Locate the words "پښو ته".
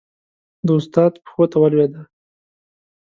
1.23-1.57